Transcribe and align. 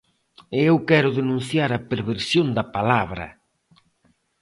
E 0.57 0.59
eu 0.69 0.77
quero 0.89 1.15
denunciar 1.19 1.69
a 1.73 1.83
perversión 1.91 2.47
da 2.57 2.65
palabra. 2.75 3.25